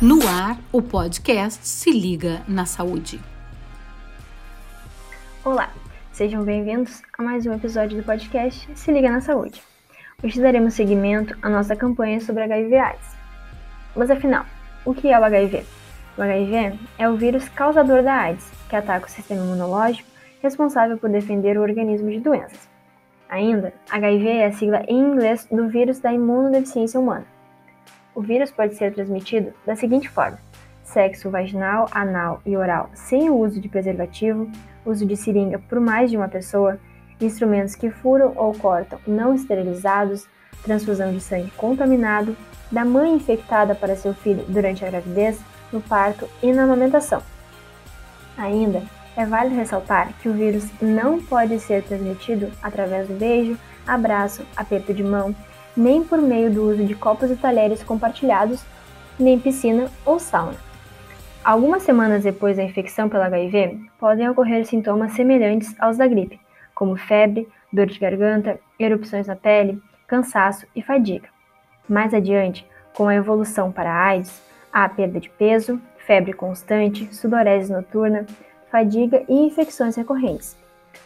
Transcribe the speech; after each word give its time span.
No 0.00 0.20
ar, 0.28 0.56
o 0.70 0.80
podcast 0.80 1.66
Se 1.66 1.90
Liga 1.90 2.42
na 2.46 2.64
Saúde. 2.64 3.18
Olá, 5.44 5.72
sejam 6.12 6.44
bem-vindos 6.44 7.02
a 7.18 7.20
mais 7.20 7.44
um 7.46 7.52
episódio 7.52 7.98
do 7.98 8.04
podcast 8.04 8.70
Se 8.76 8.92
Liga 8.92 9.10
na 9.10 9.20
Saúde. 9.20 9.60
Hoje 10.22 10.40
daremos 10.40 10.74
seguimento 10.74 11.36
à 11.42 11.48
nossa 11.48 11.74
campanha 11.74 12.20
sobre 12.20 12.44
HIV/AIDS. 12.44 13.16
Mas 13.96 14.08
afinal, 14.08 14.46
o 14.84 14.94
que 14.94 15.08
é 15.08 15.18
o 15.18 15.24
HIV? 15.24 15.64
O 16.16 16.22
HIV 16.22 16.78
é 16.96 17.08
o 17.08 17.16
vírus 17.16 17.48
causador 17.48 18.04
da 18.04 18.14
AIDS, 18.14 18.48
que 18.68 18.76
ataca 18.76 19.08
o 19.08 19.10
sistema 19.10 19.44
imunológico 19.44 20.08
responsável 20.40 20.96
por 20.96 21.10
defender 21.10 21.58
o 21.58 21.62
organismo 21.62 22.08
de 22.08 22.20
doenças. 22.20 22.68
Ainda, 23.28 23.74
HIV 23.90 24.28
é 24.28 24.46
a 24.46 24.52
sigla 24.52 24.84
em 24.86 24.96
inglês 24.96 25.48
do 25.50 25.66
vírus 25.68 25.98
da 25.98 26.12
imunodeficiência 26.12 27.00
humana 27.00 27.26
o 28.18 28.20
vírus 28.20 28.50
pode 28.50 28.74
ser 28.74 28.92
transmitido 28.92 29.52
da 29.64 29.76
seguinte 29.76 30.08
forma: 30.08 30.38
sexo 30.82 31.30
vaginal, 31.30 31.86
anal 31.92 32.42
e 32.44 32.56
oral 32.56 32.90
sem 32.92 33.30
o 33.30 33.36
uso 33.36 33.60
de 33.60 33.68
preservativo, 33.68 34.50
uso 34.84 35.06
de 35.06 35.16
seringa 35.16 35.60
por 35.68 35.78
mais 35.78 36.10
de 36.10 36.16
uma 36.16 36.26
pessoa, 36.26 36.80
instrumentos 37.20 37.76
que 37.76 37.90
furam 37.90 38.32
ou 38.34 38.52
cortam 38.54 38.98
não 39.06 39.32
esterilizados, 39.32 40.26
transfusão 40.64 41.12
de 41.12 41.20
sangue 41.20 41.52
contaminado, 41.52 42.36
da 42.72 42.84
mãe 42.84 43.14
infectada 43.14 43.72
para 43.72 43.94
seu 43.94 44.12
filho 44.12 44.44
durante 44.48 44.84
a 44.84 44.90
gravidez, 44.90 45.40
no 45.72 45.80
parto 45.80 46.28
e 46.42 46.52
na 46.52 46.64
amamentação. 46.64 47.22
Ainda 48.36 48.82
é 49.16 49.24
válido 49.24 49.54
ressaltar 49.54 50.12
que 50.20 50.28
o 50.28 50.32
vírus 50.32 50.68
não 50.82 51.22
pode 51.22 51.60
ser 51.60 51.84
transmitido 51.84 52.50
através 52.60 53.06
do 53.06 53.14
beijo, 53.14 53.56
abraço, 53.86 54.44
aperto 54.56 54.92
de 54.92 55.04
mão, 55.04 55.34
nem 55.78 56.02
por 56.02 56.20
meio 56.20 56.50
do 56.50 56.68
uso 56.68 56.84
de 56.84 56.94
copos 56.96 57.30
e 57.30 57.36
talheres 57.36 57.84
compartilhados, 57.84 58.64
nem 59.16 59.38
piscina 59.38 59.88
ou 60.04 60.18
sauna. 60.18 60.56
Algumas 61.44 61.84
semanas 61.84 62.24
depois 62.24 62.56
da 62.56 62.64
infecção 62.64 63.08
pela 63.08 63.26
HIV, 63.26 63.78
podem 63.96 64.28
ocorrer 64.28 64.66
sintomas 64.66 65.12
semelhantes 65.12 65.74
aos 65.78 65.96
da 65.96 66.06
gripe, 66.08 66.40
como 66.74 66.96
febre, 66.96 67.48
dor 67.72 67.86
de 67.86 67.98
garganta, 67.98 68.58
erupções 68.76 69.28
na 69.28 69.36
pele, 69.36 69.80
cansaço 70.08 70.66
e 70.74 70.82
fadiga. 70.82 71.28
Mais 71.88 72.12
adiante, 72.12 72.66
com 72.92 73.06
a 73.06 73.14
evolução 73.14 73.70
para 73.70 73.90
a 73.90 74.06
AIDS, 74.08 74.42
há 74.72 74.88
perda 74.88 75.20
de 75.20 75.30
peso, 75.30 75.80
febre 75.98 76.32
constante, 76.32 77.14
sudorese 77.14 77.72
noturna, 77.72 78.26
fadiga 78.68 79.22
e 79.28 79.34
infecções 79.46 79.94
recorrentes. 79.94 80.56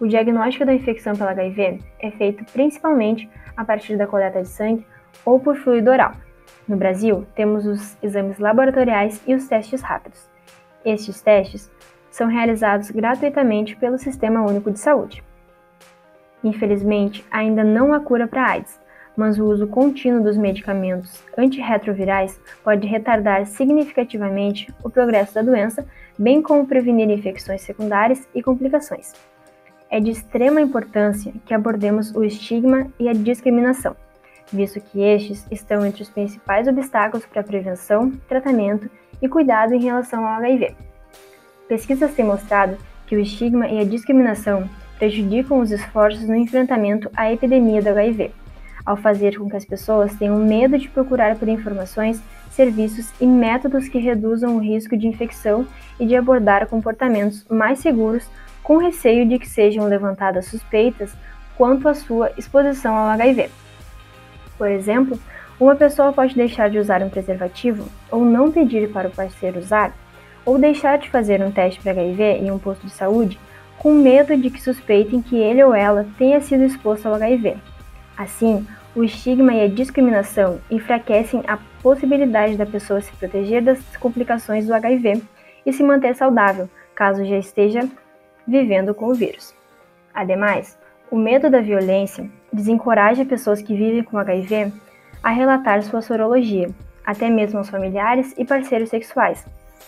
O 0.00 0.08
diagnóstico 0.08 0.66
da 0.66 0.74
infecção 0.74 1.14
pela 1.14 1.30
HIV 1.30 1.78
é 2.00 2.10
feito 2.10 2.44
principalmente 2.52 3.30
a 3.56 3.64
partir 3.64 3.96
da 3.96 4.08
coleta 4.08 4.42
de 4.42 4.48
sangue 4.48 4.84
ou 5.24 5.38
por 5.38 5.54
fluido 5.56 5.90
oral. 5.90 6.12
No 6.66 6.76
Brasil, 6.76 7.24
temos 7.36 7.64
os 7.64 7.96
exames 8.02 8.38
laboratoriais 8.40 9.22
e 9.24 9.34
os 9.34 9.46
testes 9.46 9.82
rápidos. 9.82 10.28
Estes 10.84 11.20
testes 11.20 11.70
são 12.10 12.26
realizados 12.26 12.90
gratuitamente 12.90 13.76
pelo 13.76 13.96
Sistema 13.96 14.42
Único 14.42 14.72
de 14.72 14.80
Saúde. 14.80 15.22
Infelizmente, 16.42 17.24
ainda 17.30 17.62
não 17.62 17.92
há 17.92 18.00
cura 18.00 18.26
para 18.26 18.50
AIDS, 18.50 18.80
mas 19.16 19.38
o 19.38 19.44
uso 19.44 19.68
contínuo 19.68 20.24
dos 20.24 20.36
medicamentos 20.36 21.22
antirretrovirais 21.38 22.40
pode 22.64 22.86
retardar 22.86 23.46
significativamente 23.46 24.74
o 24.82 24.90
progresso 24.90 25.34
da 25.34 25.42
doença, 25.42 25.86
bem 26.18 26.42
como 26.42 26.66
prevenir 26.66 27.08
infecções 27.08 27.62
secundárias 27.62 28.28
e 28.34 28.42
complicações 28.42 29.12
é 29.94 30.00
de 30.00 30.10
extrema 30.10 30.60
importância 30.60 31.32
que 31.46 31.54
abordemos 31.54 32.12
o 32.16 32.24
estigma 32.24 32.88
e 32.98 33.08
a 33.08 33.12
discriminação, 33.12 33.94
visto 34.52 34.80
que 34.80 35.00
estes 35.00 35.46
estão 35.52 35.86
entre 35.86 36.02
os 36.02 36.10
principais 36.10 36.66
obstáculos 36.66 37.24
para 37.24 37.42
a 37.42 37.44
prevenção, 37.44 38.10
tratamento 38.28 38.90
e 39.22 39.28
cuidado 39.28 39.72
em 39.72 39.80
relação 39.80 40.26
ao 40.26 40.34
HIV. 40.40 40.74
Pesquisas 41.68 42.12
têm 42.12 42.24
mostrado 42.24 42.76
que 43.06 43.14
o 43.14 43.20
estigma 43.20 43.68
e 43.68 43.78
a 43.78 43.84
discriminação 43.84 44.68
prejudicam 44.98 45.60
os 45.60 45.70
esforços 45.70 46.26
no 46.26 46.34
enfrentamento 46.34 47.08
à 47.14 47.32
epidemia 47.32 47.80
do 47.80 47.90
HIV, 47.90 48.32
ao 48.84 48.96
fazer 48.96 49.38
com 49.38 49.48
que 49.48 49.56
as 49.56 49.64
pessoas 49.64 50.12
tenham 50.16 50.38
medo 50.38 50.76
de 50.76 50.88
procurar 50.88 51.36
por 51.36 51.46
informações, 51.46 52.20
serviços 52.50 53.12
e 53.20 53.26
métodos 53.28 53.86
que 53.86 53.98
reduzam 54.00 54.56
o 54.56 54.60
risco 54.60 54.96
de 54.96 55.06
infecção 55.06 55.64
e 56.00 56.04
de 56.04 56.16
abordar 56.16 56.66
comportamentos 56.66 57.46
mais 57.48 57.78
seguros 57.78 58.28
com 58.64 58.78
receio 58.78 59.28
de 59.28 59.38
que 59.38 59.48
sejam 59.48 59.86
levantadas 59.86 60.46
suspeitas 60.46 61.14
quanto 61.56 61.86
à 61.86 61.94
sua 61.94 62.32
exposição 62.36 62.96
ao 62.96 63.08
HIV. 63.10 63.50
Por 64.58 64.68
exemplo, 64.68 65.20
uma 65.60 65.76
pessoa 65.76 66.12
pode 66.12 66.34
deixar 66.34 66.68
de 66.70 66.78
usar 66.78 67.02
um 67.02 67.10
preservativo 67.10 67.86
ou 68.10 68.24
não 68.24 68.50
pedir 68.50 68.90
para 68.90 69.08
o 69.08 69.12
parceiro 69.12 69.60
usar, 69.60 69.94
ou 70.44 70.58
deixar 70.58 70.98
de 70.98 71.10
fazer 71.10 71.42
um 71.42 71.52
teste 71.52 71.80
para 71.80 71.92
HIV 71.92 72.22
em 72.40 72.50
um 72.50 72.58
posto 72.58 72.86
de 72.86 72.92
saúde 72.92 73.38
com 73.78 73.92
medo 73.92 74.36
de 74.36 74.50
que 74.50 74.62
suspeitem 74.62 75.20
que 75.20 75.36
ele 75.36 75.62
ou 75.62 75.74
ela 75.74 76.06
tenha 76.16 76.40
sido 76.40 76.64
exposto 76.64 77.06
ao 77.06 77.14
HIV. 77.14 77.56
Assim, 78.16 78.66
o 78.94 79.04
estigma 79.04 79.52
e 79.52 79.64
a 79.64 79.68
discriminação 79.68 80.58
enfraquecem 80.70 81.42
a 81.46 81.58
possibilidade 81.82 82.56
da 82.56 82.64
pessoa 82.64 83.00
se 83.00 83.12
proteger 83.12 83.62
das 83.62 83.78
complicações 83.96 84.66
do 84.66 84.74
HIV 84.74 85.22
e 85.66 85.72
se 85.72 85.82
manter 85.82 86.14
saudável, 86.14 86.68
caso 86.94 87.24
já 87.24 87.36
esteja 87.36 87.88
vivendo 88.46 88.94
com 88.94 89.06
o 89.06 89.14
vírus. 89.14 89.54
Ademais, 90.12 90.78
o 91.10 91.16
medo 91.16 91.50
da 91.50 91.60
violência 91.60 92.28
desencoraja 92.52 93.24
pessoas 93.24 93.60
que 93.60 93.74
vivem 93.74 94.02
com 94.02 94.18
HIV 94.18 94.72
a 95.22 95.30
relatar 95.30 95.82
sua 95.82 96.02
sorologia, 96.02 96.68
até 97.04 97.28
mesmo 97.28 97.58
aos 97.58 97.70
familiares 97.70 98.34
e 98.36 98.44
parceiros 98.44 98.90
sexuais, 98.90 99.44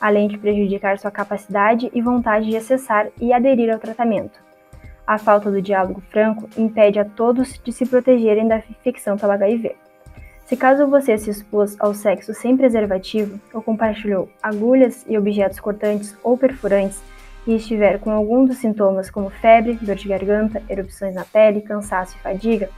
além 0.00 0.28
de 0.28 0.38
prejudicar 0.38 0.98
sua 0.98 1.10
capacidade 1.10 1.90
e 1.92 2.00
vontade 2.00 2.48
de 2.48 2.56
acessar 2.56 3.08
e 3.20 3.32
aderir 3.32 3.72
ao 3.72 3.78
tratamento. 3.78 4.40
A 5.06 5.16
falta 5.18 5.50
do 5.50 5.62
diálogo 5.62 6.02
franco 6.10 6.48
impede 6.56 6.98
a 6.98 7.04
todos 7.04 7.58
de 7.64 7.72
se 7.72 7.86
protegerem 7.86 8.46
da 8.46 8.58
infecção 8.58 9.16
pelo 9.16 9.32
HIV. 9.32 9.74
Se 10.44 10.56
caso 10.56 10.86
você 10.86 11.16
se 11.18 11.30
expôs 11.30 11.76
ao 11.78 11.92
sexo 11.92 12.32
sem 12.32 12.56
preservativo 12.56 13.38
ou 13.52 13.62
compartilhou 13.62 14.30
agulhas 14.42 15.04
e 15.08 15.16
objetos 15.18 15.60
cortantes 15.60 16.16
ou 16.22 16.38
perfurantes 16.38 17.02
e 17.48 17.56
estiver 17.56 17.98
com 17.98 18.10
algum 18.10 18.44
dos 18.44 18.58
sintomas 18.58 19.08
como 19.10 19.30
febre, 19.30 19.78
dor 19.80 19.96
de 19.96 20.06
garganta, 20.06 20.62
erupções 20.68 21.14
na 21.14 21.24
pele, 21.24 21.62
cansaço 21.62 22.14
e 22.14 22.20
fadiga, 22.20 22.68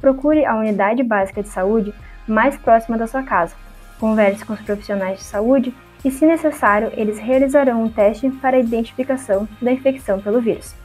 procure 0.00 0.46
a 0.46 0.56
unidade 0.56 1.02
básica 1.02 1.42
de 1.42 1.48
saúde 1.48 1.92
mais 2.28 2.56
próxima 2.56 2.96
da 2.96 3.08
sua 3.08 3.24
casa. 3.24 3.56
Converse 3.98 4.44
com 4.44 4.52
os 4.52 4.60
profissionais 4.60 5.18
de 5.18 5.24
saúde 5.24 5.74
e, 6.04 6.12
se 6.12 6.24
necessário, 6.24 6.92
eles 6.94 7.18
realizarão 7.18 7.82
um 7.82 7.88
teste 7.88 8.30
para 8.30 8.56
a 8.56 8.60
identificação 8.60 9.48
da 9.60 9.72
infecção 9.72 10.20
pelo 10.20 10.40
vírus. 10.40 10.76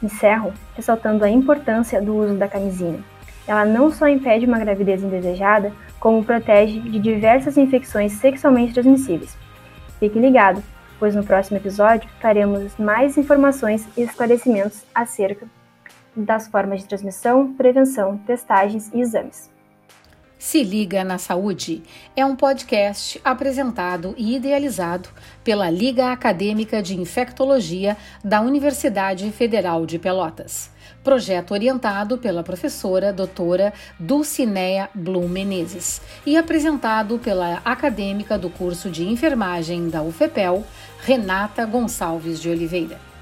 Encerro 0.00 0.52
ressaltando 0.76 1.24
a 1.24 1.28
importância 1.28 2.00
do 2.00 2.14
uso 2.14 2.36
da 2.36 2.46
camisinha. 2.46 3.00
Ela 3.48 3.64
não 3.64 3.90
só 3.90 4.06
impede 4.06 4.46
uma 4.46 4.60
gravidez 4.60 5.02
indesejada, 5.02 5.72
como 5.98 6.24
protege 6.24 6.78
de 6.78 7.00
diversas 7.00 7.56
infecções 7.56 8.12
sexualmente 8.12 8.74
transmissíveis. 8.74 9.36
Fique 9.98 10.20
ligado, 10.20 10.62
pois 10.98 11.14
no 11.14 11.24
próximo 11.24 11.56
episódio 11.56 12.08
faremos 12.20 12.76
mais 12.76 13.16
informações 13.16 13.86
e 13.96 14.02
esclarecimentos 14.02 14.84
acerca 14.94 15.46
das 16.14 16.48
formas 16.48 16.80
de 16.80 16.86
transmissão, 16.86 17.52
prevenção, 17.54 18.16
testagens 18.18 18.90
e 18.92 19.00
exames. 19.00 19.55
Se 20.46 20.62
Liga 20.62 21.02
na 21.02 21.18
Saúde 21.18 21.82
é 22.14 22.24
um 22.24 22.36
podcast 22.36 23.20
apresentado 23.24 24.14
e 24.16 24.36
idealizado 24.36 25.08
pela 25.42 25.68
Liga 25.68 26.12
Acadêmica 26.12 26.80
de 26.80 26.96
Infectologia 26.96 27.96
da 28.22 28.40
Universidade 28.40 29.28
Federal 29.32 29.84
de 29.84 29.98
Pelotas. 29.98 30.70
Projeto 31.02 31.50
orientado 31.50 32.16
pela 32.16 32.44
professora 32.44 33.12
doutora 33.12 33.72
Dulcinea 33.98 34.88
Blum 34.94 35.26
Menezes 35.26 36.00
e 36.24 36.36
apresentado 36.36 37.18
pela 37.18 37.60
acadêmica 37.64 38.38
do 38.38 38.48
curso 38.48 38.88
de 38.88 39.02
enfermagem 39.04 39.88
da 39.88 40.00
UFEPEL, 40.00 40.64
Renata 41.00 41.66
Gonçalves 41.66 42.40
de 42.40 42.48
Oliveira. 42.48 43.15